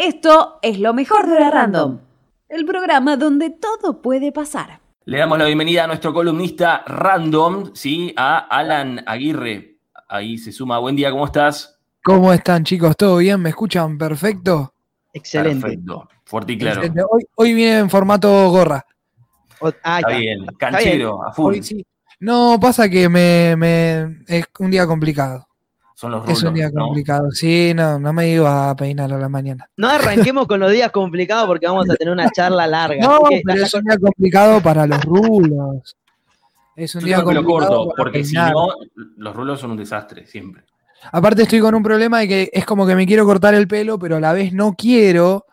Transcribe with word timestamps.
Esto 0.00 0.60
es 0.62 0.78
lo 0.78 0.94
mejor 0.94 1.26
de 1.26 1.40
la 1.40 1.50
Random, 1.50 1.98
el 2.48 2.64
programa 2.64 3.16
donde 3.16 3.50
todo 3.50 4.00
puede 4.00 4.30
pasar. 4.30 4.78
Le 5.06 5.18
damos 5.18 5.36
la 5.40 5.46
bienvenida 5.46 5.82
a 5.82 5.86
nuestro 5.88 6.14
columnista 6.14 6.84
Random, 6.86 7.72
¿sí? 7.74 8.14
A 8.16 8.38
Alan 8.38 9.02
Aguirre. 9.04 9.80
Ahí 10.08 10.38
se 10.38 10.52
suma. 10.52 10.78
Buen 10.78 10.94
día, 10.94 11.10
¿cómo 11.10 11.26
estás? 11.26 11.80
¿Cómo 12.04 12.32
están, 12.32 12.62
chicos? 12.62 12.96
¿Todo 12.96 13.16
bien? 13.16 13.40
¿Me 13.40 13.48
escuchan 13.48 13.98
perfecto? 13.98 14.72
Excelente. 15.12 15.62
Perfecto. 15.62 16.08
Fuerte 16.24 16.52
y 16.52 16.58
claro. 16.58 16.82
Hoy, 17.10 17.24
hoy 17.34 17.54
viene 17.54 17.78
en 17.78 17.90
formato 17.90 18.50
gorra. 18.50 18.86
O- 19.58 19.72
ah, 19.82 19.98
Está 19.98 20.16
bien. 20.16 20.46
Canchero, 20.60 21.26
a 21.26 21.32
full. 21.32 21.54
Hoy 21.54 21.62
sí. 21.64 21.84
No, 22.20 22.56
pasa 22.60 22.88
que 22.88 23.08
me, 23.08 23.56
me- 23.56 24.18
es 24.28 24.44
un 24.60 24.70
día 24.70 24.86
complicado. 24.86 25.47
Son 25.98 26.12
los 26.12 26.28
Es 26.28 26.38
un 26.44 26.50
rulos, 26.50 26.54
día 26.54 26.70
¿no? 26.72 26.84
complicado. 26.84 27.32
Sí, 27.32 27.72
no, 27.74 27.98
no 27.98 28.12
me 28.12 28.28
iba 28.30 28.70
a 28.70 28.76
peinar 28.76 29.12
a 29.12 29.18
la 29.18 29.28
mañana. 29.28 29.68
No 29.76 29.88
arranquemos 29.88 30.46
con 30.46 30.60
los 30.60 30.70
días 30.70 30.92
complicados 30.92 31.48
porque 31.48 31.66
vamos 31.66 31.90
a 31.90 31.96
tener 31.96 32.12
una 32.14 32.30
charla 32.30 32.68
larga. 32.68 33.04
No, 33.04 33.22
pero 33.44 33.64
es 33.64 33.74
un 33.74 33.82
día 33.82 33.98
complicado 33.98 34.60
para 34.60 34.86
los 34.86 35.04
rulos. 35.04 35.96
Es 36.76 36.94
un 36.94 37.00
Yo 37.00 37.06
día 37.08 37.18
lo 37.18 37.24
complicado 37.24 37.78
corto, 37.86 37.94
porque 37.96 38.22
si 38.22 38.36
no, 38.36 38.68
los 39.16 39.34
rulos 39.34 39.58
son 39.58 39.72
un 39.72 39.76
desastre, 39.76 40.24
siempre. 40.24 40.62
Aparte 41.10 41.42
estoy 41.42 41.58
con 41.58 41.74
un 41.74 41.82
problema 41.82 42.20
de 42.20 42.28
que 42.28 42.50
es 42.52 42.64
como 42.64 42.86
que 42.86 42.94
me 42.94 43.04
quiero 43.04 43.24
cortar 43.24 43.54
el 43.54 43.66
pelo, 43.66 43.98
pero 43.98 44.18
a 44.18 44.20
la 44.20 44.32
vez 44.32 44.52
no 44.52 44.74
quiero. 44.74 45.46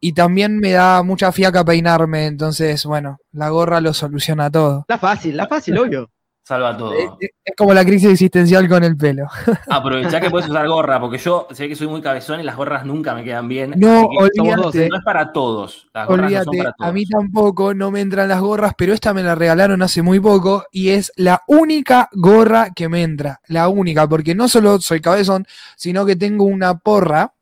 Y 0.00 0.14
también 0.14 0.58
me 0.58 0.72
da 0.72 1.04
mucha 1.04 1.30
fiaca 1.30 1.64
peinarme. 1.64 2.26
Entonces, 2.26 2.84
bueno, 2.86 3.18
la 3.30 3.50
gorra 3.50 3.80
lo 3.80 3.94
soluciona 3.94 4.50
todo. 4.50 4.84
la 4.88 4.98
fácil, 4.98 5.36
la 5.36 5.46
fácil, 5.46 5.78
obvio. 5.78 6.10
Salva 6.44 6.76
todo. 6.76 6.92
Es, 6.94 7.08
es- 7.20 7.54
como 7.56 7.72
la 7.72 7.84
crisis 7.84 8.10
existencial 8.10 8.68
con 8.68 8.82
el 8.82 8.96
pelo. 8.96 9.26
Aprovechá 9.70 10.20
que 10.20 10.28
puedes 10.30 10.48
usar 10.48 10.66
gorra, 10.68 10.98
porque 11.00 11.18
yo 11.18 11.46
sé 11.52 11.68
que 11.68 11.76
soy 11.76 11.86
muy 11.86 12.00
cabezón 12.02 12.40
y 12.40 12.42
las 12.42 12.56
gorras 12.56 12.84
nunca 12.84 13.14
me 13.14 13.22
quedan 13.22 13.46
bien. 13.48 13.74
No, 13.76 14.06
olvídate. 14.06 14.88
No 14.88 14.96
es 14.96 15.04
para 15.04 15.32
todos. 15.32 15.88
Las 15.94 16.08
gorras 16.08 16.30
no 16.32 16.38
son 16.38 16.48
Olvídate, 16.48 16.58
para 16.58 16.72
todos. 16.72 16.88
a 16.90 16.92
mí 16.92 17.06
tampoco 17.06 17.74
no 17.74 17.90
me 17.92 18.00
entran 18.00 18.28
las 18.28 18.40
gorras, 18.40 18.72
pero 18.76 18.92
esta 18.92 19.14
me 19.14 19.22
la 19.22 19.34
regalaron 19.36 19.82
hace 19.82 20.02
muy 20.02 20.18
poco 20.18 20.64
y 20.72 20.90
es 20.90 21.12
la 21.16 21.42
única 21.46 22.08
gorra 22.12 22.70
que 22.74 22.88
me 22.88 23.02
entra. 23.02 23.40
La 23.46 23.68
única, 23.68 24.08
porque 24.08 24.34
no 24.34 24.48
solo 24.48 24.80
soy 24.80 25.00
cabezón, 25.00 25.46
sino 25.76 26.04
que 26.04 26.16
tengo 26.16 26.44
una 26.44 26.76
porra, 26.78 27.34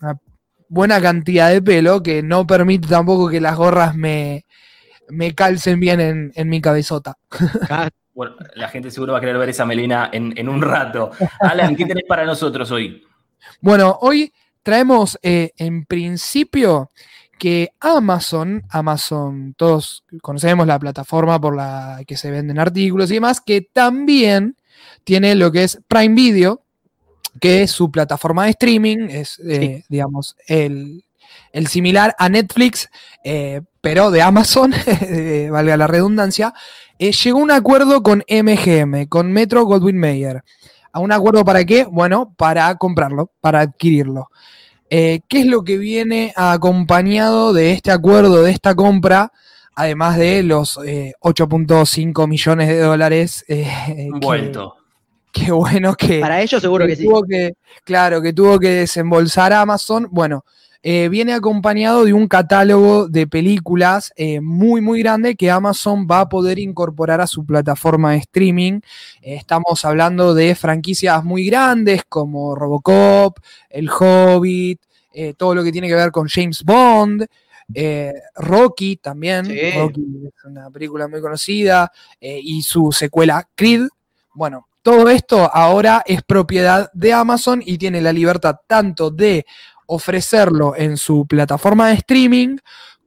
una 0.00 0.18
buena 0.68 1.00
cantidad 1.02 1.50
de 1.50 1.60
pelo 1.60 2.02
que 2.02 2.22
no 2.22 2.46
permite 2.46 2.88
tampoco 2.88 3.28
que 3.28 3.40
las 3.42 3.56
gorras 3.56 3.94
me, 3.94 4.46
me 5.10 5.34
calcen 5.34 5.80
bien 5.80 6.00
en, 6.00 6.32
en 6.34 6.48
mi 6.48 6.62
cabezota. 6.62 7.18
Bueno, 8.14 8.36
la 8.54 8.68
gente 8.68 8.90
seguro 8.90 9.12
va 9.12 9.18
a 9.18 9.20
querer 9.20 9.38
ver 9.38 9.48
esa 9.48 9.64
melena 9.64 10.10
en, 10.12 10.34
en 10.36 10.48
un 10.48 10.60
rato. 10.60 11.10
Alan, 11.40 11.74
¿qué 11.74 11.86
tenés 11.86 12.04
para 12.06 12.24
nosotros 12.24 12.70
hoy? 12.70 13.02
Bueno, 13.60 13.98
hoy 14.02 14.32
traemos 14.62 15.18
eh, 15.22 15.52
en 15.56 15.84
principio 15.84 16.92
que 17.38 17.70
Amazon, 17.80 18.62
Amazon, 18.70 19.54
todos 19.56 20.04
conocemos 20.20 20.66
la 20.66 20.78
plataforma 20.78 21.40
por 21.40 21.56
la 21.56 22.02
que 22.06 22.16
se 22.16 22.30
venden 22.30 22.58
artículos 22.58 23.10
y 23.10 23.14
demás, 23.14 23.40
que 23.40 23.62
también 23.62 24.56
tiene 25.04 25.34
lo 25.34 25.50
que 25.50 25.64
es 25.64 25.80
Prime 25.88 26.14
Video, 26.14 26.62
que 27.40 27.62
es 27.62 27.72
su 27.72 27.90
plataforma 27.90 28.44
de 28.44 28.50
streaming, 28.50 29.08
es, 29.08 29.40
eh, 29.40 29.82
digamos, 29.88 30.36
el, 30.46 31.04
el 31.52 31.66
similar 31.66 32.14
a 32.18 32.28
Netflix, 32.28 32.88
eh, 33.24 33.62
pero 33.80 34.12
de 34.12 34.22
Amazon, 34.22 34.72
valga 35.50 35.76
la 35.76 35.88
redundancia, 35.88 36.54
eh, 37.08 37.12
llegó 37.12 37.40
a 37.40 37.42
un 37.42 37.50
acuerdo 37.50 38.02
con 38.02 38.22
MGM, 38.28 39.06
con 39.08 39.32
Metro 39.32 39.64
Goldwyn 39.64 39.98
Mayer. 39.98 40.42
¿A 40.92 41.00
un 41.00 41.10
acuerdo 41.12 41.44
para 41.44 41.64
qué? 41.64 41.84
Bueno, 41.84 42.34
para 42.36 42.74
comprarlo, 42.76 43.30
para 43.40 43.60
adquirirlo. 43.60 44.28
Eh, 44.90 45.20
¿Qué 45.26 45.40
es 45.40 45.46
lo 45.46 45.64
que 45.64 45.78
viene 45.78 46.32
acompañado 46.36 47.52
de 47.52 47.72
este 47.72 47.90
acuerdo, 47.90 48.42
de 48.42 48.50
esta 48.52 48.74
compra? 48.74 49.32
Además 49.74 50.18
de 50.18 50.42
los 50.42 50.78
eh, 50.84 51.14
8.5 51.20 52.28
millones 52.28 52.68
de 52.68 52.78
dólares. 52.78 53.44
eh, 53.48 53.66
que- 53.88 54.10
Vuelto. 54.26 54.76
Qué 55.32 55.50
bueno 55.50 55.94
que, 55.94 56.20
para 56.20 56.42
ellos 56.42 56.60
seguro 56.60 56.86
que 56.86 56.94
sí. 56.94 57.04
tuvo 57.04 57.22
que, 57.22 57.54
claro, 57.84 58.20
que 58.20 58.34
tuvo 58.34 58.58
que 58.58 58.68
desembolsar 58.68 59.54
Amazon. 59.54 60.06
Bueno, 60.10 60.44
eh, 60.82 61.08
viene 61.08 61.32
acompañado 61.32 62.04
de 62.04 62.12
un 62.12 62.26
catálogo 62.28 63.08
de 63.08 63.26
películas 63.26 64.12
eh, 64.16 64.40
muy, 64.40 64.80
muy 64.80 65.00
grande 65.00 65.36
que 65.36 65.50
Amazon 65.50 66.06
va 66.10 66.20
a 66.20 66.28
poder 66.28 66.58
incorporar 66.58 67.20
a 67.20 67.26
su 67.26 67.44
plataforma 67.46 68.12
de 68.12 68.18
streaming. 68.18 68.80
Eh, 69.22 69.36
estamos 69.36 69.84
hablando 69.84 70.34
de 70.34 70.54
franquicias 70.54 71.22
muy 71.24 71.46
grandes 71.46 72.02
como 72.08 72.54
Robocop, 72.54 73.38
El 73.70 73.88
Hobbit, 73.88 74.80
todo 75.36 75.54
lo 75.54 75.62
que 75.62 75.70
tiene 75.72 75.88
que 75.88 75.94
ver 75.94 76.10
con 76.10 76.26
James 76.26 76.64
Bond. 76.64 77.26
eh, 77.74 78.12
Rocky 78.34 78.96
también, 78.96 79.46
Sí. 79.46 79.70
Rocky 79.78 80.04
es 80.26 80.44
una 80.44 80.70
película 80.70 81.08
muy 81.08 81.20
conocida, 81.20 81.90
eh, 82.20 82.38
y 82.42 82.62
su 82.62 82.92
secuela 82.92 83.48
Creed. 83.54 83.86
Bueno, 84.34 84.66
todo 84.82 85.08
esto 85.08 85.48
ahora 85.54 86.02
es 86.04 86.22
propiedad 86.22 86.90
de 86.92 87.12
Amazon 87.12 87.62
y 87.64 87.78
tiene 87.78 88.00
la 88.02 88.12
libertad 88.12 88.56
tanto 88.66 89.10
de 89.10 89.46
ofrecerlo 89.94 90.74
en 90.76 90.96
su 90.96 91.26
plataforma 91.26 91.88
de 91.88 91.94
streaming 91.94 92.56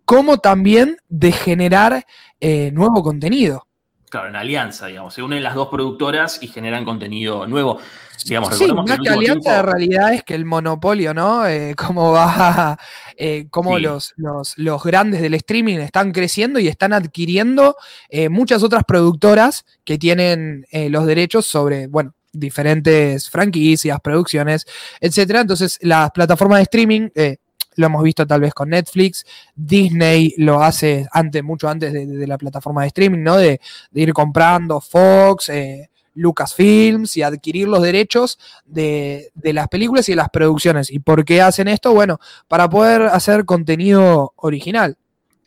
como 0.05 0.37
también 0.37 0.97
de 1.09 1.31
generar 1.31 2.05
eh, 2.39 2.71
nuevo 2.73 3.01
contenido. 3.03 3.67
Claro, 4.09 4.29
en 4.29 4.35
alianza, 4.35 4.85
digamos. 4.85 5.13
Se 5.13 5.23
unen 5.23 5.43
las 5.43 5.55
dos 5.55 5.67
productoras 5.67 6.41
y 6.41 6.47
generan 6.47 6.85
contenido 6.85 7.47
nuevo. 7.47 7.79
Digamos, 8.23 8.55
Sí, 8.55 8.71
más 8.71 8.85
que 8.99 9.09
alianza 9.09 9.49
de 9.49 9.55
tiempo- 9.55 9.71
realidad 9.71 10.13
es 10.13 10.23
que 10.23 10.35
el 10.35 10.45
monopolio, 10.45 11.13
¿no? 11.13 11.45
Eh, 11.47 11.73
cómo 11.75 12.11
va, 12.13 12.77
eh, 13.17 13.47
cómo 13.49 13.75
Sí. 13.77 13.81
los, 13.83 14.13
los, 14.15 14.57
los 14.57 14.83
grandes 14.83 15.21
del 15.21 15.33
streaming 15.33 15.79
están 15.79 16.11
creciendo 16.11 16.59
y 16.59 16.67
están 16.67 16.93
adquiriendo 16.93 17.75
eh, 18.09 18.29
muchas 18.29 18.63
otras 18.63 18.83
productoras 18.85 19.65
que 19.83 19.97
tienen 19.97 20.65
los 20.71 21.05
derechos 21.07 21.45
sobre, 21.45 21.87
bueno, 21.87 22.13
diferentes 22.39 23.29
franquicias, 23.29 23.99
producciones, 24.01 24.65
etcétera. 24.99 25.41
Entonces, 25.41 25.77
las 25.81 26.11
plataformas 26.11 26.59
de 26.59 26.63
streaming, 26.63 27.09
eh, 27.15 27.37
lo 27.75 27.87
hemos 27.87 28.03
visto 28.03 28.25
tal 28.25 28.41
vez 28.41 28.53
con 28.53 28.69
Netflix, 28.69 29.25
Disney 29.55 30.33
lo 30.37 30.61
hace 30.61 31.07
antes, 31.11 31.43
mucho 31.43 31.67
antes 31.67 31.91
de, 31.91 32.27
la 32.27 32.37
plataforma 32.37 32.81
de 32.81 32.87
streaming, 32.87 33.23
¿no? 33.23 33.37
De, 33.37 33.59
de 33.91 34.01
ir 34.01 34.13
comprando 34.13 34.79
Fox, 34.79 35.49
eh, 35.49 35.89
Lucasfilms 36.15 37.17
y 37.17 37.23
adquirir 37.23 37.67
los 37.67 37.81
derechos 37.81 38.39
de, 38.65 39.31
de 39.35 39.53
las 39.53 39.67
películas 39.67 40.07
y 40.09 40.13
de 40.13 40.17
las 40.17 40.29
producciones. 40.29 40.89
¿Y 40.89 40.99
por 40.99 41.25
qué 41.25 41.41
hacen 41.41 41.67
esto? 41.67 41.93
Bueno, 41.93 42.19
para 42.47 42.69
poder 42.69 43.03
hacer 43.03 43.45
contenido 43.45 44.33
original. 44.37 44.97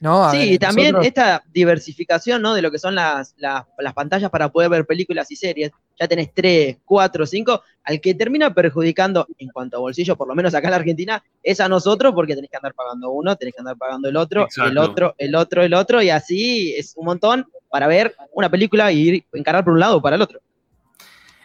¿No? 0.01 0.25
A 0.25 0.31
Sí, 0.31 0.39
ver, 0.39 0.49
y 0.53 0.59
también 0.59 0.93
nosotros- 0.93 1.07
esta 1.07 1.43
diversificación, 1.53 2.41
¿no? 2.43 2.55
De 2.55 2.63
lo 2.63 2.71
que 2.71 2.79
son 2.79 2.95
las, 2.95 3.35
las, 3.39 3.65
las 3.79 3.95
pantallas 3.95 4.31
para 4.31 4.49
poder 4.51 4.71
ver 4.71 4.87
películas 4.87 5.31
y 5.31 5.37
series. 5.37 5.73
Ya 5.99 6.07
tenés 6.07 6.33
tres, 6.33 6.79
cuatro, 6.85 7.27
cinco. 7.27 7.63
Al 7.85 8.01
que 8.01 8.15
termina 8.15 8.55
perjudicando 8.55 9.27
en 9.39 9.49
cuanto 9.49 9.77
a 9.77 9.81
bolsillo, 9.81 10.17
por 10.17 10.29
lo 10.29 10.35
menos 10.35 10.55
acá 10.55 10.69
en 10.69 10.71
la 10.73 10.77
Argentina, 10.77 11.23
es 11.43 11.59
a 11.61 11.69
nosotros 11.69 12.13
porque 12.15 12.35
tenés 12.35 12.51
que 12.51 12.57
andar 12.57 12.75
pagando 12.75 13.11
uno, 13.11 13.35
tenés 13.37 13.55
que 13.55 13.61
andar 13.61 13.77
pagando 13.77 14.09
el 14.09 14.17
otro, 14.17 14.45
Exacto. 14.45 14.71
el 14.71 14.79
otro, 14.79 15.15
el 15.19 15.35
otro, 15.35 15.63
el 15.63 15.75
otro, 15.75 16.03
y 16.03 16.11
así 16.11 16.75
es 16.77 16.93
un 16.97 17.07
montón 17.07 17.47
para 17.69 17.87
ver 17.87 18.15
una 18.33 18.49
película 18.49 18.93
y 18.93 19.01
ir, 19.09 19.25
encarar 19.33 19.65
por 19.65 19.73
un 19.73 19.81
lado 19.81 19.97
o 19.97 20.03
para 20.03 20.17
el 20.17 20.23
otro. 20.23 20.41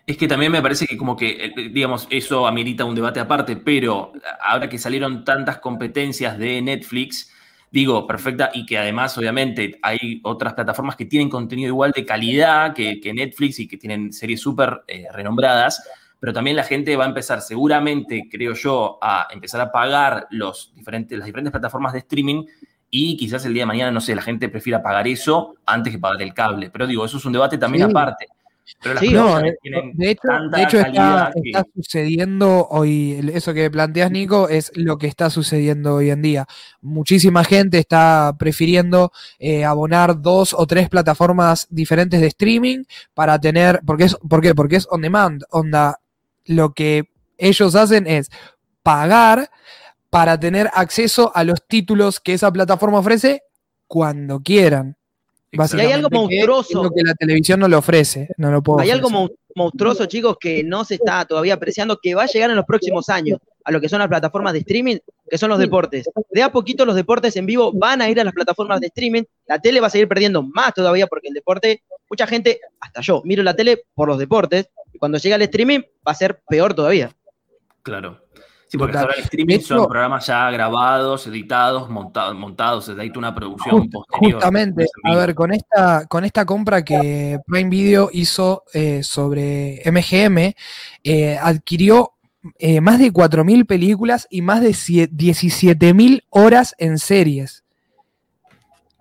Es 0.05 0.17
que 0.17 0.27
también 0.27 0.51
me 0.51 0.61
parece 0.61 0.85
que 0.85 0.97
como 0.97 1.15
que, 1.15 1.45
eh, 1.45 1.69
digamos, 1.71 2.07
eso 2.09 2.45
amerita 2.45 2.83
un 2.83 2.93
debate 2.93 3.21
aparte, 3.21 3.55
pero 3.55 4.11
ahora 4.41 4.67
que 4.67 4.77
salieron 4.77 5.23
tantas 5.23 5.59
competencias 5.59 6.37
de 6.37 6.61
Netflix, 6.61 7.31
digo, 7.73 8.05
perfecta, 8.05 8.51
y 8.53 8.67
que 8.67 8.77
además, 8.77 9.17
obviamente, 9.17 9.79
hay 9.81 10.21
otras 10.23 10.53
plataformas 10.53 10.95
que 10.95 11.05
tienen 11.05 11.27
contenido 11.27 11.69
igual 11.69 11.91
de 11.91 12.05
calidad 12.05 12.71
que, 12.75 13.01
que 13.01 13.11
Netflix 13.15 13.59
y 13.59 13.67
que 13.67 13.77
tienen 13.77 14.13
series 14.13 14.41
súper 14.41 14.83
eh, 14.87 15.07
renombradas, 15.11 15.83
pero 16.19 16.31
también 16.33 16.55
la 16.55 16.63
gente 16.65 16.95
va 16.95 17.05
a 17.05 17.07
empezar 17.07 17.41
seguramente, 17.41 18.29
creo 18.29 18.53
yo, 18.53 18.99
a 19.01 19.27
empezar 19.31 19.59
a 19.59 19.71
pagar 19.71 20.27
los 20.29 20.71
diferentes, 20.75 21.17
las 21.17 21.25
diferentes 21.25 21.51
plataformas 21.51 21.93
de 21.93 21.99
streaming 21.99 22.45
y 22.91 23.17
quizás 23.17 23.43
el 23.45 23.55
día 23.55 23.63
de 23.63 23.67
mañana, 23.67 23.89
no 23.91 24.01
sé, 24.01 24.13
la 24.13 24.21
gente 24.21 24.49
prefiera 24.49 24.83
pagar 24.83 25.07
eso 25.07 25.55
antes 25.65 25.91
que 25.91 25.97
pagar 25.97 26.21
el 26.21 26.31
cable. 26.31 26.69
Pero 26.69 26.85
digo, 26.85 27.03
eso 27.03 27.17
es 27.17 27.25
un 27.25 27.33
debate 27.33 27.57
también 27.57 27.85
Sí. 27.85 27.89
aparte. 27.89 28.27
Pero 28.81 28.95
las 28.95 29.03
Sí, 29.03 29.13
No, 29.13 29.39
eh, 29.39 29.57
de 29.93 30.09
hecho, 30.11 30.21
de 30.51 30.63
hecho 30.63 30.77
está, 30.77 30.83
calidad 30.91 31.31
que- 31.33 31.41
está 31.49 31.65
sucediendo 31.75 32.67
hoy, 32.69 33.31
eso 33.33 33.53
que 33.53 33.69
planteas, 33.69 34.11
Nico, 34.11 34.49
es 34.49 34.71
lo 34.75 34.97
que 34.97 35.07
está 35.07 35.29
sucediendo 35.29 35.95
hoy 35.95 36.09
en 36.09 36.21
día. 36.21 36.45
Muchísima 36.81 37.43
gente 37.43 37.77
está 37.79 38.35
prefiriendo 38.37 39.11
eh, 39.39 39.65
abonar 39.65 40.21
dos 40.21 40.53
o 40.53 40.65
tres 40.67 40.89
plataformas 40.89 41.67
diferentes 41.69 42.19
de 42.21 42.27
streaming 42.27 42.83
para 43.13 43.39
tener, 43.39 43.81
porque 43.85 44.05
es, 44.05 44.15
¿por 44.27 44.41
qué? 44.41 44.53
Porque 44.55 44.77
es 44.77 44.87
on 44.89 45.01
demand, 45.01 45.43
onda, 45.49 45.99
lo 46.45 46.73
que 46.73 47.09
ellos 47.37 47.75
hacen 47.75 48.07
es 48.07 48.29
pagar 48.83 49.49
para 50.09 50.39
tener 50.39 50.69
acceso 50.73 51.31
a 51.35 51.43
los 51.43 51.65
títulos 51.67 52.19
que 52.19 52.33
esa 52.33 52.51
plataforma 52.51 52.99
ofrece 52.99 53.43
cuando 53.87 54.41
quieran. 54.41 54.95
Y 55.53 55.79
hay 55.79 55.91
algo 55.91 56.09
que 56.09 56.15
monstruoso. 56.15 56.79
es 56.79 56.83
lo 56.83 56.91
que 56.91 57.03
la 57.03 57.13
televisión 57.13 57.59
no 57.59 57.67
le 57.67 57.75
ofrece, 57.75 58.29
no 58.37 58.51
lo 58.51 58.63
puedo 58.63 58.79
Hay 58.79 58.89
algo 58.89 59.07
ofrecer. 59.07 59.37
monstruoso, 59.55 60.05
chicos, 60.07 60.37
que 60.39 60.63
no 60.63 60.83
se 60.83 60.95
está 60.95 61.25
todavía 61.25 61.53
apreciando, 61.53 61.99
que 62.01 62.15
va 62.15 62.23
a 62.23 62.25
llegar 62.27 62.49
en 62.49 62.55
los 62.55 62.65
próximos 62.65 63.07
años 63.09 63.39
a 63.63 63.71
lo 63.71 63.79
que 63.79 63.87
son 63.87 63.99
las 63.99 64.07
plataformas 64.07 64.53
de 64.53 64.59
streaming, 64.59 64.97
que 65.29 65.37
son 65.37 65.49
los 65.49 65.59
deportes. 65.59 66.09
De 66.31 66.41
a 66.41 66.51
poquito 66.51 66.85
los 66.85 66.95
deportes 66.95 67.35
en 67.37 67.45
vivo 67.45 67.71
van 67.73 68.01
a 68.01 68.09
ir 68.09 68.19
a 68.19 68.23
las 68.23 68.33
plataformas 68.33 68.81
de 68.81 68.87
streaming. 68.87 69.23
La 69.45 69.59
tele 69.59 69.79
va 69.79 69.87
a 69.87 69.89
seguir 69.89 70.07
perdiendo 70.07 70.43
más 70.43 70.73
todavía 70.73 71.07
porque 71.07 71.29
el 71.29 71.33
deporte, 71.33 71.83
mucha 72.09 72.27
gente, 72.27 72.59
hasta 72.79 73.01
yo, 73.01 73.21
miro 73.23 73.43
la 73.43 73.55
tele 73.55 73.83
por 73.93 74.07
los 74.07 74.17
deportes. 74.17 74.69
Y 74.91 74.97
cuando 74.97 75.17
llega 75.17 75.35
el 75.35 75.43
streaming 75.43 75.79
va 76.05 76.11
a 76.11 76.15
ser 76.15 76.41
peor 76.47 76.73
todavía. 76.73 77.11
Claro. 77.83 78.21
Sí, 78.73 78.77
porque 78.79 78.97
ahora 78.97 79.13
el 79.15 79.23
streaming 79.25 79.53
hecho- 79.57 79.77
son 79.77 79.87
programas 79.87 80.25
ya 80.25 80.49
grabados, 80.49 81.27
editados, 81.27 81.91
montados, 81.91 82.33
montados, 82.35 82.85
se 82.85 82.93
una 83.15 83.35
producción 83.35 83.81
Just- 83.81 83.91
posterior. 83.91 84.33
Justamente, 84.33 84.87
a 85.03 85.15
ver, 85.15 85.35
con 85.35 85.53
esta, 85.53 86.07
con 86.07 86.25
esta 86.25 86.43
compra 86.43 86.83
que 86.83 87.39
Prime 87.45 87.69
Video 87.69 88.09
hizo 88.11 88.63
eh, 88.73 89.03
sobre 89.03 89.83
MGM, 89.85 90.55
eh, 91.03 91.37
adquirió 91.39 92.13
eh, 92.57 92.81
más 92.81 92.97
de 92.97 93.11
4.000 93.13 93.67
películas 93.67 94.25
y 94.31 94.41
más 94.41 94.61
de 94.61 94.71
sie- 94.71 95.07
17.000 95.11 96.23
horas 96.31 96.73
en 96.79 96.97
series. 96.97 97.63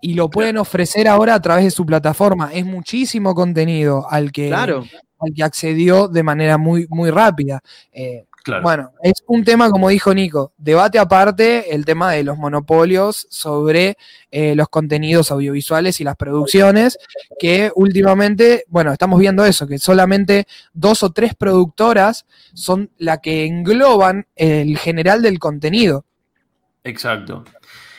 Y 0.02 0.12
lo 0.12 0.28
pueden 0.28 0.58
ofrecer 0.58 1.08
ahora 1.08 1.34
a 1.34 1.40
través 1.40 1.64
de 1.64 1.70
su 1.70 1.86
plataforma. 1.86 2.50
Es 2.52 2.66
muchísimo 2.66 3.34
contenido 3.34 4.06
al 4.10 4.32
que, 4.32 4.48
Claro. 4.48 4.84
al 5.18 5.32
que 5.34 5.42
accedió 5.42 6.08
de 6.08 6.22
manera 6.22 6.58
muy, 6.58 6.86
muy 6.90 7.10
rápida. 7.10 7.62
Eh, 7.90 8.26
Claro. 8.42 8.62
bueno, 8.62 8.92
es 9.02 9.22
un 9.26 9.44
tema, 9.44 9.70
como 9.70 9.88
dijo 9.88 10.12
Nico, 10.12 10.52
debate 10.58 10.98
aparte 10.98 11.74
el 11.74 11.84
tema 11.84 12.10
de 12.12 12.24
los 12.24 12.36
monopolios 12.36 13.26
sobre 13.30 13.96
eh, 14.30 14.54
los 14.54 14.68
contenidos 14.68 15.30
audiovisuales 15.30 16.00
y 16.00 16.04
las 16.04 16.16
producciones, 16.16 16.98
que 17.38 17.70
últimamente, 17.74 18.64
bueno, 18.68 18.92
estamos 18.92 19.20
viendo 19.20 19.44
eso, 19.44 19.66
que 19.66 19.78
solamente 19.78 20.46
dos 20.72 21.02
o 21.02 21.10
tres 21.10 21.34
productoras 21.34 22.26
son 22.52 22.90
la 22.98 23.18
que 23.18 23.46
engloban 23.46 24.26
el 24.36 24.76
general 24.78 25.22
del 25.22 25.38
contenido. 25.38 26.04
Exacto. 26.84 27.44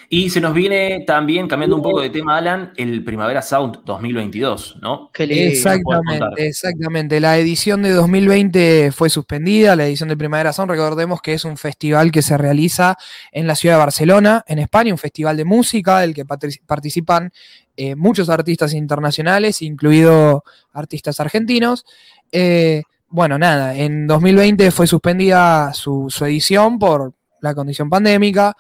Y 0.10 0.30
se 0.30 0.42
nos 0.42 0.54
viene 0.54 1.02
también, 1.08 1.48
cambiando 1.48 1.76
un 1.76 1.82
poco 1.82 2.02
de 2.02 2.10
tema, 2.10 2.38
Alan, 2.38 2.74
el 2.78 3.04
Primavera 3.04 3.42
Sound 3.42 3.80
2022, 3.86 4.78
¿no? 4.82 5.10
Exactamente, 5.18 6.48
exactamente. 6.48 7.20
La 7.20 7.38
edición 7.38 7.82
de 7.82 7.92
2020 7.92 8.92
fue 8.92 9.10
suspendida, 9.10 9.76
la 9.76 9.86
edición 9.86 10.10
de 10.10 10.18
Primavera 10.18 10.54
Sound, 10.54 10.72
recordemos 10.72 11.22
que 11.22 11.34
es 11.34 11.46
un 11.46 11.58
festival 11.58 12.12
que 12.12 12.22
se 12.22 12.38
realiza 12.38 12.98
en 13.32 13.48
la 13.48 13.56
ciudad 13.56 13.76
de 13.76 13.80
Barcelona, 13.80 14.44
en 14.48 14.60
España, 14.60 14.94
un 14.94 14.98
festival 14.98 15.38
de 15.38 15.46
música 15.46 16.00
del 16.00 16.14
que 16.14 16.26
participan 16.26 17.32
eh, 17.76 17.96
muchos 17.96 18.30
artistas 18.30 18.74
internacionales, 18.74 19.62
incluido 19.62 20.44
artistas 20.74 21.20
argentinos. 21.20 21.86
Eh, 22.32 22.84
bueno, 23.10 23.38
nada, 23.38 23.76
en 23.76 24.08
2020 24.08 24.72
fue 24.72 24.88
suspendida 24.88 25.74
su, 25.74 26.08
su 26.10 26.26
edición 26.26 26.80
por 26.80 27.14
la 27.42 27.54
condición 27.54 27.90
pandémica. 27.90 28.56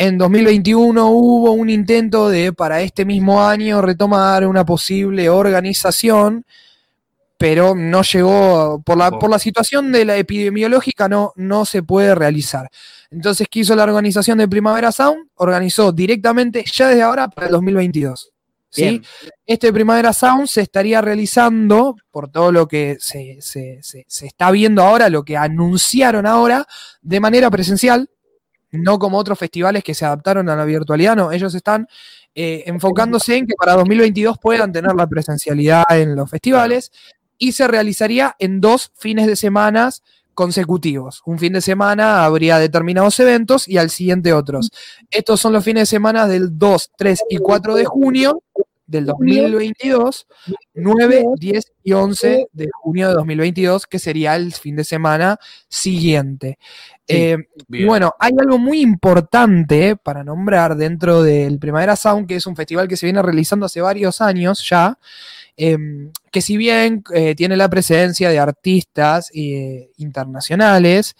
En 0.00 0.16
2021 0.16 1.06
hubo 1.10 1.50
un 1.50 1.68
intento 1.70 2.28
de, 2.28 2.52
para 2.52 2.80
este 2.82 3.04
mismo 3.04 3.42
año, 3.44 3.82
retomar 3.82 4.46
una 4.46 4.64
posible 4.64 5.28
organización, 5.28 6.44
pero 7.36 7.74
no 7.74 8.02
llegó, 8.02 8.80
por 8.84 8.96
la, 8.96 9.10
por 9.10 9.28
la 9.28 9.40
situación 9.40 9.90
de 9.90 10.04
la 10.04 10.16
epidemiológica, 10.16 11.08
no, 11.08 11.32
no 11.34 11.64
se 11.64 11.82
puede 11.82 12.14
realizar. 12.14 12.70
Entonces, 13.10 13.48
¿qué 13.50 13.58
hizo 13.60 13.74
la 13.74 13.82
organización 13.82 14.38
de 14.38 14.46
Primavera 14.46 14.92
Sound? 14.92 15.30
Organizó 15.34 15.90
directamente, 15.90 16.64
ya 16.72 16.88
desde 16.88 17.02
ahora, 17.02 17.26
para 17.26 17.48
el 17.48 17.52
2022. 17.54 18.30
¿sí? 18.70 19.02
Este 19.46 19.72
Primavera 19.72 20.12
Sound 20.12 20.46
se 20.46 20.60
estaría 20.60 21.00
realizando, 21.00 21.96
por 22.12 22.30
todo 22.30 22.52
lo 22.52 22.68
que 22.68 22.98
se, 23.00 23.38
se- 23.40 23.80
se- 23.82 24.04
se 24.06 24.26
está 24.26 24.52
viendo 24.52 24.80
ahora, 24.82 25.08
lo 25.08 25.24
que 25.24 25.36
anunciaron 25.36 26.24
ahora, 26.24 26.68
de 27.02 27.18
manera 27.18 27.50
presencial, 27.50 28.08
no 28.70 28.98
como 28.98 29.18
otros 29.18 29.38
festivales 29.38 29.82
que 29.84 29.94
se 29.94 30.04
adaptaron 30.04 30.48
a 30.48 30.56
la 30.56 30.64
virtualidad, 30.64 31.16
no, 31.16 31.32
ellos 31.32 31.54
están 31.54 31.88
eh, 32.34 32.64
enfocándose 32.66 33.36
en 33.36 33.46
que 33.46 33.54
para 33.54 33.74
2022 33.74 34.38
puedan 34.38 34.72
tener 34.72 34.94
la 34.94 35.06
presencialidad 35.06 35.84
en 35.90 36.14
los 36.14 36.30
festivales 36.30 36.92
y 37.38 37.52
se 37.52 37.68
realizaría 37.68 38.36
en 38.38 38.60
dos 38.60 38.92
fines 38.96 39.26
de 39.26 39.36
semana 39.36 39.90
consecutivos. 40.34 41.20
Un 41.26 41.38
fin 41.38 41.52
de 41.52 41.60
semana 41.60 42.24
habría 42.24 42.58
determinados 42.58 43.18
eventos 43.18 43.66
y 43.66 43.76
al 43.76 43.90
siguiente 43.90 44.32
otros. 44.32 44.70
Estos 45.10 45.40
son 45.40 45.52
los 45.52 45.64
fines 45.64 45.82
de 45.82 45.86
semana 45.86 46.28
del 46.28 46.56
2, 46.56 46.92
3 46.96 47.20
y 47.30 47.38
4 47.38 47.74
de 47.74 47.84
junio 47.84 48.42
del 48.86 49.06
2022, 49.06 50.26
9, 50.74 51.24
10 51.38 51.72
y 51.82 51.92
11 51.92 52.46
de 52.52 52.68
junio 52.72 53.08
de 53.08 53.14
2022, 53.14 53.86
que 53.86 53.98
sería 53.98 54.36
el 54.36 54.52
fin 54.52 54.76
de 54.76 54.84
semana 54.84 55.38
siguiente. 55.68 56.58
Sí, 57.08 57.14
Eh, 57.16 57.38
y 57.70 57.84
bueno, 57.86 58.14
hay 58.18 58.32
algo 58.38 58.58
muy 58.58 58.80
importante 58.82 59.96
para 59.96 60.22
nombrar 60.24 60.76
dentro 60.76 61.22
del 61.22 61.58
Primavera 61.58 61.96
Sound, 61.96 62.26
que 62.28 62.36
es 62.36 62.46
un 62.46 62.54
festival 62.56 62.86
que 62.86 62.96
se 62.98 63.06
viene 63.06 63.22
realizando 63.22 63.64
hace 63.66 63.80
varios 63.80 64.20
años 64.20 64.66
ya, 64.68 64.98
em, 65.56 66.12
que 66.30 66.42
si 66.42 66.56
bien 66.58 67.02
eh, 67.14 67.34
tiene 67.34 67.56
la 67.56 67.68
presencia 67.70 68.28
de 68.30 68.38
artistas 68.38 69.30
eh, 69.34 69.90
internacionales, 69.96 71.16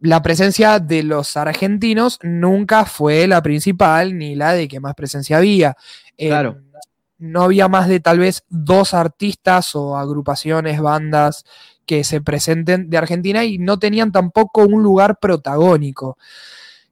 la 0.00 0.22
presencia 0.22 0.78
de 0.80 1.02
los 1.04 1.36
argentinos 1.36 2.18
nunca 2.22 2.84
fue 2.86 3.26
la 3.28 3.42
principal 3.42 4.16
ni 4.18 4.34
la 4.34 4.54
de 4.54 4.66
que 4.68 4.80
más 4.80 4.94
presencia 4.94 5.36
había. 5.38 5.76
Em, 6.16 6.28
Claro. 6.30 6.58
No 7.18 7.42
había 7.42 7.68
más 7.68 7.86
de 7.86 8.00
tal 8.00 8.18
vez 8.18 8.44
dos 8.48 8.94
artistas 8.94 9.74
o 9.76 9.96
agrupaciones, 9.98 10.80
bandas 10.80 11.44
que 11.90 12.04
se 12.04 12.20
presenten 12.20 12.88
de 12.88 12.98
Argentina 12.98 13.44
y 13.44 13.58
no 13.58 13.80
tenían 13.80 14.12
tampoco 14.12 14.62
un 14.62 14.80
lugar 14.80 15.18
protagónico. 15.20 16.18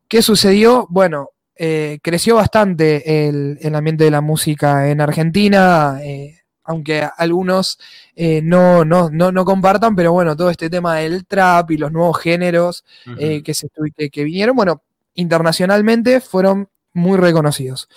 ¿Qué 0.08 0.22
sucedió? 0.22 0.88
Bueno, 0.90 1.30
eh, 1.54 2.00
creció 2.02 2.34
bastante 2.34 3.28
el, 3.28 3.58
el 3.60 3.74
ambiente 3.76 4.02
de 4.02 4.10
la 4.10 4.22
música 4.22 4.90
en 4.90 5.00
Argentina, 5.00 6.00
eh, 6.02 6.40
aunque 6.64 7.08
algunos 7.16 7.78
eh, 8.16 8.40
no, 8.42 8.84
no, 8.84 9.08
no, 9.08 9.30
no 9.30 9.44
compartan, 9.44 9.94
pero 9.94 10.10
bueno, 10.12 10.36
todo 10.36 10.50
este 10.50 10.68
tema 10.68 10.96
del 10.96 11.26
trap 11.28 11.70
y 11.70 11.76
los 11.76 11.92
nuevos 11.92 12.18
géneros 12.18 12.84
que, 13.16 13.54
se, 13.54 13.68
que, 13.96 14.10
que 14.10 14.24
vinieron, 14.24 14.56
bueno, 14.56 14.82
internacionalmente 15.14 16.20
fueron 16.20 16.70
muy 16.92 17.18
reconocidos. 17.18 17.88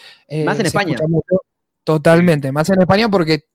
Más 0.45 0.59
en 0.59 0.68
España. 0.68 1.00
mucho, 1.07 1.42
totalmente, 1.83 2.51
más 2.51 2.69
en 2.69 2.80
España 2.80 3.09
porque 3.09 3.45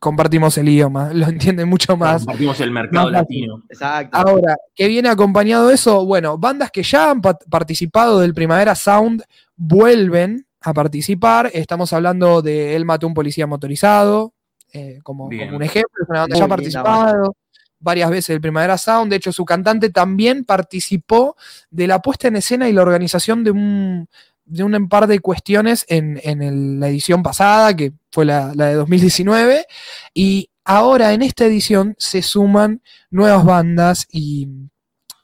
compartimos 0.00 0.56
el 0.58 0.68
idioma, 0.68 1.10
lo 1.14 1.26
entienden 1.26 1.68
mucho 1.68 1.96
más. 1.96 2.24
Compartimos 2.24 2.60
el 2.60 2.70
mercado 2.70 3.10
latino. 3.10 3.62
Exacto. 3.68 4.16
Ahora, 4.16 4.56
¿qué 4.74 4.88
viene 4.88 5.08
acompañado 5.08 5.68
de 5.68 5.74
eso? 5.74 6.04
Bueno, 6.04 6.38
bandas 6.38 6.70
que 6.70 6.82
ya 6.82 7.10
han 7.10 7.20
pa- 7.20 7.38
participado 7.50 8.20
del 8.20 8.34
Primavera 8.34 8.74
Sound 8.74 9.22
vuelven 9.56 10.46
a 10.60 10.74
participar. 10.74 11.50
Estamos 11.54 11.92
hablando 11.92 12.42
de 12.42 12.74
El 12.76 12.84
Mató 12.84 13.06
un 13.06 13.14
Policía 13.14 13.46
Motorizado, 13.46 14.32
eh, 14.72 15.00
como, 15.02 15.26
un 15.26 15.62
ejemplo. 15.62 16.02
Es 16.02 16.08
una 16.08 16.20
banda 16.20 16.34
Muy 16.34 16.38
ya 16.38 16.44
ha 16.44 16.48
participado 16.48 17.36
varias 17.78 18.10
veces 18.10 18.28
del 18.34 18.40
Primavera 18.40 18.76
Sound. 18.78 19.10
De 19.10 19.16
hecho, 19.16 19.32
su 19.32 19.44
cantante 19.44 19.90
también 19.90 20.44
participó 20.44 21.36
de 21.70 21.86
la 21.86 22.00
puesta 22.00 22.28
en 22.28 22.36
escena 22.36 22.68
y 22.68 22.72
la 22.72 22.82
organización 22.82 23.44
de 23.44 23.50
un, 23.52 24.08
de 24.46 24.62
un 24.64 24.88
par 24.88 25.06
de 25.06 25.20
cuestiones 25.20 25.84
en, 25.88 26.20
en 26.24 26.40
el- 26.42 26.80
la 26.80 26.88
edición 26.88 27.22
pasada, 27.22 27.74
que 27.76 27.92
fue 28.10 28.24
la, 28.24 28.52
la 28.54 28.66
de 28.68 28.74
2019. 28.74 29.66
Y 30.14 30.50
ahora 30.64 31.12
en 31.12 31.22
esta 31.22 31.44
edición 31.44 31.94
se 31.98 32.22
suman 32.22 32.82
nuevas 33.10 33.44
bandas 33.44 34.06
y, 34.10 34.48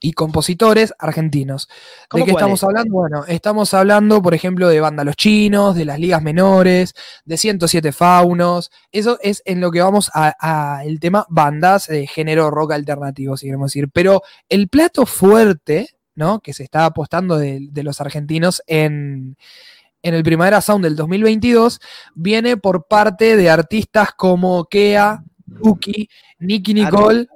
y 0.01 0.13
compositores 0.13 0.93
argentinos. 0.99 1.69
¿De 1.69 1.75
¿Cómo 2.09 2.25
qué 2.25 2.31
estamos 2.33 2.65
hablando? 2.65 2.93
Bueno, 2.93 3.25
estamos 3.29 3.73
hablando, 3.75 4.21
por 4.21 4.35
ejemplo, 4.35 4.69
de 4.69 4.81
Banda 4.81 5.05
Los 5.05 5.15
Chinos, 5.17 5.77
de 5.77 5.85
las 5.85 6.01
ligas 6.01 6.21
menores, 6.23 6.93
de 7.25 7.37
107 7.37 7.93
Faunos. 7.93 8.71
Eso 8.91 9.19
es 9.23 9.43
en 9.45 9.61
lo 9.61 9.71
que 9.71 9.81
vamos 9.81 10.11
a, 10.13 10.35
a 10.41 10.85
el 10.85 10.99
tema 10.99 11.25
bandas 11.29 11.87
de 11.87 12.07
género 12.09 12.51
rock 12.51 12.73
alternativo, 12.73 13.37
si 13.37 13.47
queremos 13.47 13.69
decir. 13.71 13.89
Pero 13.93 14.23
el 14.49 14.69
plato 14.69 15.07
fuerte, 15.07 15.91
¿no? 16.23 16.39
Que 16.41 16.53
se 16.53 16.63
está 16.63 16.85
apostando 16.85 17.37
de, 17.37 17.67
de 17.71 17.83
los 17.83 18.01
argentinos 18.01 18.63
en, 18.69 19.37
en 20.03 20.15
el 20.15 20.23
Primavera 20.23 20.61
Sound 20.61 20.85
del 20.85 20.95
2022, 20.95 21.81
viene 22.15 22.57
por 22.57 22.87
parte 22.87 23.37
de 23.37 23.51
artistas 23.51 24.11
como 24.17 24.67
Kea, 24.67 25.25
Uki, 25.61 26.09
Nicky 26.39 26.75
Nicole, 26.75 27.27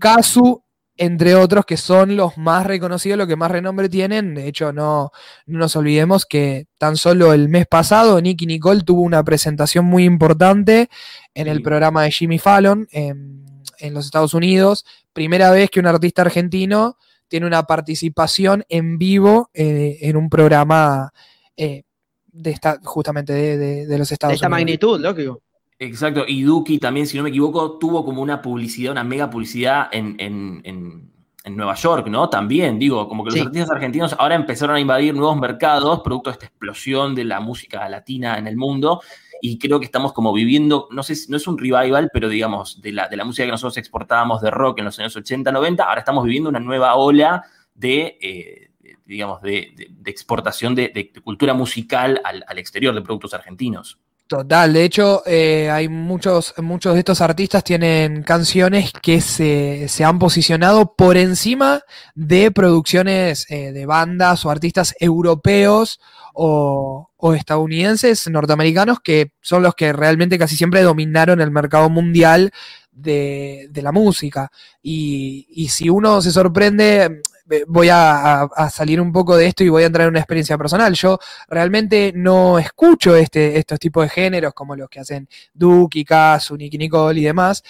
Kazu, 0.00 0.62
entre 0.96 1.34
otros 1.34 1.64
que 1.64 1.76
son 1.76 2.16
los 2.16 2.38
más 2.38 2.66
reconocidos, 2.66 3.18
los 3.18 3.26
que 3.26 3.34
más 3.34 3.50
renombre 3.50 3.88
tienen. 3.88 4.34
De 4.34 4.46
hecho, 4.46 4.72
no, 4.72 5.10
no 5.46 5.58
nos 5.58 5.74
olvidemos 5.74 6.24
que 6.24 6.66
tan 6.78 6.96
solo 6.96 7.32
el 7.32 7.48
mes 7.48 7.66
pasado 7.66 8.20
Nicky 8.20 8.46
Nicole 8.46 8.82
tuvo 8.82 9.02
una 9.02 9.24
presentación 9.24 9.84
muy 9.86 10.04
importante 10.04 10.88
en 11.34 11.48
el 11.48 11.62
programa 11.62 12.04
de 12.04 12.12
Jimmy 12.12 12.38
Fallon 12.38 12.86
en, 12.92 13.44
en 13.78 13.94
los 13.94 14.06
Estados 14.06 14.34
Unidos. 14.34 14.84
Primera 15.12 15.50
vez 15.50 15.68
que 15.68 15.80
un 15.80 15.86
artista 15.86 16.22
argentino 16.22 16.96
tiene 17.34 17.48
una 17.48 17.64
participación 17.64 18.64
en 18.68 18.96
vivo 18.96 19.50
eh, 19.54 19.98
en 20.02 20.16
un 20.16 20.30
programa 20.30 21.12
eh, 21.56 21.82
de 22.30 22.50
esta, 22.52 22.78
justamente 22.84 23.32
de, 23.32 23.58
de- 23.58 23.86
de 23.88 23.98
los 23.98 24.12
Estados 24.12 24.30
De 24.30 24.34
esta 24.36 24.46
Unidos. 24.46 24.60
magnitud, 24.60 25.00
lógico. 25.00 25.42
Exacto, 25.80 26.24
y 26.28 26.44
Duki 26.44 26.78
también, 26.78 27.08
si 27.08 27.16
no 27.16 27.24
me 27.24 27.30
equivoco, 27.30 27.76
tuvo 27.76 28.04
como 28.04 28.22
una 28.22 28.40
publicidad, 28.40 28.92
una 28.92 29.02
mega 29.02 29.28
publicidad 29.30 29.88
en, 29.90 30.14
en- 30.20 30.60
en- 30.62 31.10
en 31.42 31.56
Nueva 31.56 31.74
York, 31.74 32.06
¿no? 32.06 32.30
También, 32.30 32.78
digo, 32.78 33.08
como 33.08 33.24
que 33.24 33.30
los 33.30 33.40
Sí. 33.40 33.46
artistas 33.46 33.70
argentinos 33.72 34.14
ahora 34.16 34.36
empezaron 34.36 34.76
a 34.76 34.80
invadir 34.80 35.12
nuevos 35.12 35.36
mercados, 35.36 36.02
producto 36.04 36.30
de 36.30 36.34
esta 36.34 36.46
explosión 36.46 37.16
de 37.16 37.24
la 37.24 37.40
música 37.40 37.88
latina 37.88 38.38
en 38.38 38.46
el 38.46 38.56
mundo, 38.56 39.02
y 39.40 39.58
creo 39.58 39.78
que 39.80 39.86
estamos 39.86 40.12
como 40.12 40.32
viviendo, 40.32 40.88
no 40.90 41.02
sé, 41.02 41.14
no 41.28 41.36
es 41.36 41.46
un 41.46 41.58
revival, 41.58 42.10
pero 42.12 42.28
digamos, 42.28 42.80
de 42.80 42.92
la, 42.92 43.08
de 43.08 43.16
la 43.16 43.24
música 43.24 43.44
que 43.46 43.50
nosotros 43.52 43.76
exportábamos 43.76 44.40
de 44.42 44.50
rock 44.50 44.78
en 44.78 44.86
los 44.86 44.98
años 44.98 45.14
80, 45.16 45.52
90, 45.52 45.84
ahora 45.84 46.00
estamos 46.00 46.24
viviendo 46.24 46.48
una 46.50 46.60
nueva 46.60 46.94
ola 46.96 47.44
de... 47.74 48.18
eh, 48.20 48.70
digamos, 49.06 49.42
de, 49.42 49.72
de- 49.76 49.88
de 49.90 50.10
exportación 50.10 50.74
de 50.74 51.12
cultura 51.22 51.52
musical 51.52 52.20
al, 52.24 52.42
al 52.48 52.58
exterior 52.58 52.94
de 52.94 53.02
productos 53.02 53.34
argentinos. 53.34 53.98
Total, 54.26 54.72
de 54.72 54.84
hecho, 54.84 55.22
eh, 55.26 55.68
hay 55.70 55.88
muchos, 55.90 56.54
muchos 56.56 56.94
de 56.94 57.00
estos 57.00 57.20
artistas 57.20 57.62
tienen 57.62 58.22
canciones 58.22 58.90
que 59.02 59.20
se, 59.20 59.86
se 59.88 60.02
han 60.02 60.18
posicionado 60.18 60.94
por 60.96 61.18
encima 61.18 61.82
de 62.14 62.50
producciones 62.50 63.44
eh, 63.50 63.70
de 63.72 63.84
bandas 63.84 64.46
o 64.46 64.50
artistas 64.50 64.94
europeos 64.98 66.00
o, 66.32 67.10
o 67.16 67.34
estadounidenses, 67.34 68.26
norteamericanos, 68.30 69.00
que 69.00 69.32
son 69.42 69.62
los 69.62 69.74
que 69.74 69.92
realmente 69.92 70.38
casi 70.38 70.56
siempre 70.56 70.80
dominaron 70.80 71.42
el 71.42 71.50
mercado 71.50 71.90
mundial 71.90 72.50
de, 72.92 73.66
de 73.70 73.82
la 73.82 73.92
música. 73.92 74.50
Y, 74.82 75.46
y 75.50 75.68
si 75.68 75.90
uno 75.90 76.22
se 76.22 76.30
sorprende, 76.30 77.20
voy 77.66 77.88
a, 77.88 78.42
a- 78.42 78.48
a 78.54 78.70
salir 78.70 79.00
un 79.00 79.12
poco 79.12 79.36
de 79.36 79.46
esto 79.46 79.64
y 79.64 79.68
voy 79.68 79.82
a 79.82 79.86
entrar 79.86 80.04
en 80.06 80.10
una 80.10 80.20
experiencia 80.20 80.56
personal. 80.58 80.94
Yo 80.94 81.18
realmente 81.48 82.12
no 82.14 82.58
escucho 82.58 83.14
este, 83.16 83.58
estos 83.58 83.78
tipos 83.78 84.04
de 84.04 84.08
géneros 84.10 84.54
como 84.54 84.74
los 84.76 84.88
que 84.88 85.00
hacen 85.00 85.28
Duki, 85.52 86.04
Kazu, 86.04 86.56
Nicky 86.56 86.78
Nicole 86.78 87.20
y 87.20 87.24
demás, 87.24 87.62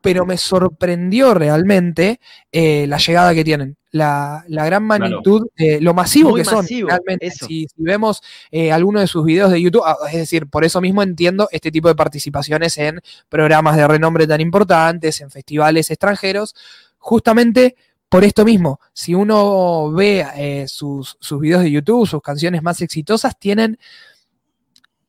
pero 0.00 0.26
me 0.26 0.36
sorprendió 0.36 1.32
realmente 1.34 2.18
eh, 2.50 2.86
la 2.88 2.96
llegada 2.98 3.32
que 3.34 3.44
tienen, 3.44 3.76
la, 3.92 4.44
la 4.48 4.64
gran 4.66 4.84
Claro. 4.88 5.00
magnitud, 5.04 5.46
eh, 5.56 5.80
lo 5.80 5.94
masivo 5.94 6.30
Muy 6.30 6.40
que 6.40 6.44
son. 6.44 6.56
masivo, 6.56 6.88
realmente. 6.88 7.30
si 7.30 7.68
vemos 7.76 8.20
eh, 8.50 8.72
alguno 8.72 8.98
de 8.98 9.06
sus 9.06 9.24
videos 9.24 9.52
de 9.52 9.62
YouTube, 9.62 9.84
ah, 9.86 9.96
es 10.08 10.16
decir, 10.18 10.48
por 10.48 10.64
eso 10.64 10.80
mismo 10.80 11.04
entiendo 11.04 11.48
este 11.52 11.70
tipo 11.70 11.86
de 11.86 11.94
participaciones 11.94 12.76
en 12.78 13.00
programas 13.28 13.76
de 13.76 13.86
renombre 13.86 14.26
tan 14.26 14.40
importantes, 14.40 15.20
en 15.20 15.30
festivales 15.30 15.88
extranjeros, 15.92 16.56
justamente 16.98 17.76
por 18.12 18.24
esto 18.24 18.44
mismo, 18.44 18.78
si 18.92 19.14
uno 19.14 19.90
ve 19.90 20.26
eh, 20.36 20.68
sus, 20.68 21.16
videos 21.40 21.62
de 21.62 21.70
YouTube, 21.70 22.06
sus 22.06 22.20
canciones 22.20 22.62
más 22.62 22.82
exitosas, 22.82 23.38
tienen 23.38 23.78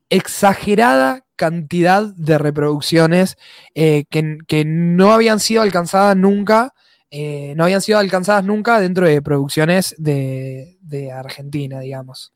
exagerada 0.09 1.25
cantidad 1.35 2.05
de 2.15 2.37
reproducciones 2.37 3.35
eh, 3.75 4.05
que, 4.09 4.37
que 4.47 4.63
no 4.63 5.11
habían 5.11 5.41
sido 5.41 5.63
alcanzadas 5.63 6.15
nunca, 6.15 6.73
eh, 7.11 7.53
no 7.57 7.65
habían 7.65 7.81
sido 7.81 7.99
alcanzadas 7.99 8.45
nunca 8.45 8.79
dentro 8.79 9.05
de 9.05 9.21
producciones 9.21 9.95
de, 9.97 10.77
de 10.79 11.11
Argentina, 11.11 11.81
digamos. 11.81 12.31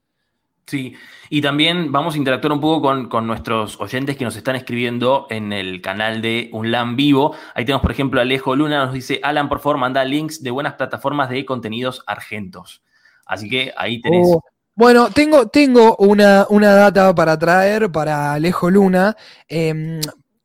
Sí, 0.68 0.94
y 1.30 1.42
también 1.42 1.94
vamos 1.94 2.16
a 2.16 2.18
interactuar 2.18 2.52
un 2.52 2.60
poco 2.60 2.82
con, 2.82 3.08
con 3.08 3.26
nuestros 3.26 3.80
oyentes 3.80 4.18
que 4.18 4.26
nos 4.26 4.36
están 4.36 4.58
escribiendo 4.58 5.26
en 5.30 5.54
el 5.54 5.82
canal 5.82 6.22
de 6.22 6.50
Unlan 6.52 6.98
Vivo. 6.98 7.34
Ahí 7.56 7.64
tenemos, 7.64 7.82
por 7.82 7.92
ejemplo, 7.92 8.20
Alejo 8.20 8.54
Luna, 8.54 8.86
nos 8.86 8.94
dice, 8.94 9.22
Alan, 9.24 9.48
por 9.48 9.60
favor, 9.60 9.78
manda 9.78 10.04
links 10.04 10.44
de 10.44 10.52
buenas 10.52 10.74
plataformas 10.74 11.30
de 11.30 11.46
contenidos 11.46 12.04
argentos. 12.06 12.84
Así 13.26 13.50
que 13.50 13.74
ahí 13.78 14.02
tenés. 14.02 14.28
Oh, 14.30 14.42
Bueno, 14.76 15.10
tengo, 15.10 15.48
tengo 15.48 15.96
una, 16.00 16.46
una 16.50 16.74
data 16.74 17.16
para 17.16 17.40
traer 17.40 17.90
para 17.90 18.34
Alejo 18.34 18.70
Luna. 18.70 19.16
Em, 19.48 20.02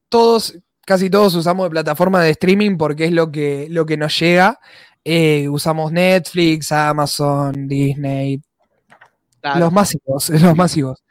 todos, 0.09 0.57
casi 0.87 1.11
todos 1.11 1.35
usamos 1.35 1.67
de 1.67 1.71
plataforma 1.71 2.23
de 2.23 2.31
streaming 2.31 2.77
porque 2.77 3.07
es 3.07 3.13
lo 3.13 3.33
que, 3.33 3.67
lo 3.71 3.87
que 3.87 3.97
nos 3.97 4.17
llega. 4.21 4.61
Eh, 5.05 5.49
usamos 5.49 5.91
Netflix, 5.91 6.71
Amazon, 6.71 7.67
Disney, 7.67 8.41
Claro. 9.43 9.61
los 9.61 9.73
masivos, 9.73 10.31
los 10.31 10.57
masivos. 10.57 11.03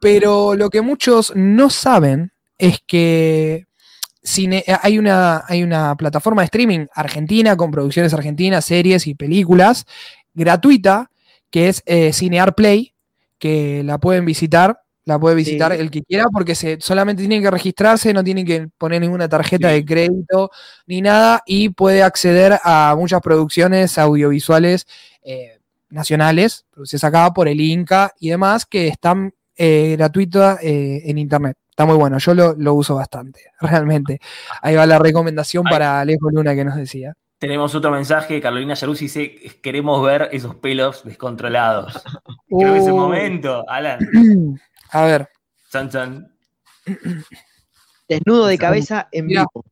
Pero 0.00 0.54
lo 0.54 0.70
que 0.70 0.80
muchos 0.80 1.32
no 1.34 1.70
saben 1.70 2.32
es 2.56 2.78
que 2.86 3.66
cine- 4.22 4.64
hay, 4.82 4.98
una, 4.98 5.44
hay 5.46 5.62
una 5.62 5.96
plataforma 5.96 6.42
de 6.42 6.46
streaming 6.46 6.86
argentina 6.94 7.56
con 7.56 7.70
producciones 7.70 8.14
argentinas, 8.14 8.64
series 8.64 9.06
y 9.06 9.14
películas 9.14 9.84
gratuita 10.34 11.10
que 11.50 11.68
es 11.68 11.82
eh, 11.86 12.12
Cinear 12.12 12.54
Play, 12.54 12.94
que 13.38 13.82
la 13.84 13.98
pueden 13.98 14.24
visitar. 14.24 14.80
La 15.04 15.18
puede 15.18 15.34
visitar 15.36 15.72
Sí. 15.72 15.80
el 15.80 15.90
que 15.90 16.02
quiera 16.02 16.26
porque 16.30 16.54
se, 16.54 16.76
solamente 16.82 17.22
tienen 17.22 17.42
que 17.42 17.50
registrarse, 17.50 18.12
no 18.12 18.22
tienen 18.22 18.44
que 18.44 18.68
poner 18.76 19.00
ninguna 19.00 19.26
tarjeta 19.28 19.68
Sí. 19.70 19.74
de 19.76 19.84
crédito 19.86 20.50
ni 20.86 21.00
nada 21.00 21.42
y 21.46 21.70
puede 21.70 22.02
acceder 22.02 22.58
a 22.62 22.94
muchas 22.98 23.22
producciones 23.22 23.96
audiovisuales 23.96 24.86
eh, 25.24 25.57
nacionales, 25.90 26.66
producidas 26.70 27.04
acá 27.04 27.32
por 27.32 27.48
el 27.48 27.60
Inca 27.60 28.12
y 28.20 28.28
demás, 28.30 28.66
que 28.66 28.88
están 28.88 29.34
eh, 29.56 29.94
gratuitas 29.96 30.58
eh, 30.62 31.02
en 31.04 31.18
internet. 31.18 31.56
Está 31.70 31.86
muy 31.86 31.96
bueno, 31.96 32.18
yo 32.18 32.34
lo, 32.34 32.54
lo 32.54 32.74
uso 32.74 32.94
bastante, 32.96 33.40
realmente. 33.60 34.20
Ahí 34.62 34.74
va 34.74 34.86
la 34.86 34.98
recomendación 34.98 35.66
Ahí. 35.66 35.72
para 35.72 36.00
Alejo 36.00 36.30
Luna 36.30 36.54
que 36.54 36.64
nos 36.64 36.76
decía. 36.76 37.14
Tenemos 37.38 37.72
otro 37.76 37.92
mensaje, 37.92 38.40
Carolina 38.40 38.74
Yaruzzi 38.74 39.04
dice, 39.04 39.60
queremos 39.62 40.04
ver 40.04 40.28
esos 40.32 40.56
pelos 40.56 41.04
descontrolados. 41.04 42.02
Creo 42.48 42.72
que 42.72 42.78
es 42.80 42.86
el 42.86 42.94
momento, 42.94 43.64
Alan. 43.68 43.98
A 44.90 45.02
ver, 45.02 45.28
Chan, 45.70 45.90
chan. 45.90 46.32
Desnudo 48.08 48.46
de 48.46 48.56
cabeza 48.58 49.08
en 49.12 49.26
Mirá. 49.26 49.42
vivo. 49.42 49.64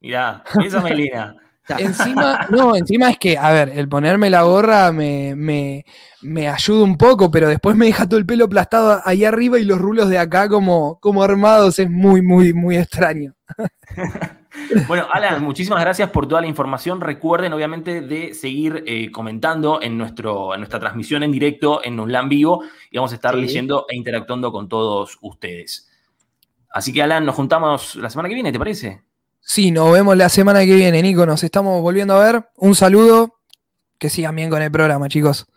Mirá, 0.00 0.42
esa 0.64 0.80
Melina. 0.80 1.36
Encima, 1.78 2.46
no, 2.50 2.74
encima 2.76 3.10
es 3.10 3.18
que, 3.18 3.36
a 3.36 3.50
ver, 3.52 3.72
el 3.74 3.88
ponerme 3.88 4.30
la 4.30 4.42
gorra 4.42 4.90
me, 4.92 5.34
me, 5.36 5.84
me 6.22 6.48
ayuda 6.48 6.84
un 6.84 6.96
poco, 6.96 7.30
pero 7.30 7.48
después 7.48 7.76
me 7.76 7.86
deja 7.86 8.08
todo 8.08 8.18
el 8.18 8.26
pelo 8.26 8.46
aplastado 8.46 9.00
ahí 9.04 9.24
arriba 9.24 9.58
y 9.58 9.64
los 9.64 9.78
rulos 9.78 10.08
de 10.08 10.18
acá 10.18 10.48
como, 10.48 10.98
como 11.00 11.22
armados, 11.22 11.78
es 11.78 11.90
muy, 11.90 12.22
muy, 12.22 12.52
muy 12.54 12.76
extraño. 12.76 13.34
Bueno, 14.88 15.06
Alan, 15.12 15.42
muchísimas 15.44 15.80
gracias 15.80 16.10
por 16.10 16.26
toda 16.26 16.40
la 16.40 16.46
información. 16.48 17.00
Recuerden, 17.00 17.52
obviamente, 17.52 18.00
de 18.00 18.34
seguir 18.34 18.82
eh, 18.86 19.10
comentando 19.12 19.80
en, 19.80 19.96
nuestro, 19.96 20.52
en 20.52 20.60
nuestra 20.60 20.80
transmisión 20.80 21.22
en 21.22 21.30
directo 21.30 21.80
en 21.84 22.00
Unlan 22.00 22.28
Vivo 22.28 22.64
y 22.90 22.96
vamos 22.96 23.12
a 23.12 23.14
estar 23.14 23.34
Sí. 23.34 23.40
leyendo 23.40 23.86
e 23.88 23.96
interactuando 23.96 24.50
con 24.50 24.68
todos 24.68 25.16
ustedes. 25.20 25.88
Así 26.70 26.92
que, 26.92 27.02
Alan, 27.02 27.24
nos 27.24 27.36
juntamos 27.36 27.94
la 27.96 28.10
semana 28.10 28.28
que 28.28 28.34
viene, 28.34 28.50
¿te 28.50 28.58
parece? 28.58 29.02
Sí, 29.40 29.70
nos 29.70 29.92
vemos 29.92 30.16
la 30.16 30.28
semana 30.28 30.60
que 30.64 30.74
viene, 30.74 31.02
Nico. 31.02 31.26
Nos 31.26 31.42
estamos 31.42 31.82
volviendo 31.82 32.14
a 32.14 32.24
ver. 32.24 32.48
Un 32.56 32.74
saludo. 32.74 33.34
Que 33.98 34.10
sigan 34.10 34.36
bien 34.36 34.50
con 34.50 34.62
el 34.62 34.70
programa, 34.70 35.08
chicos. 35.08 35.48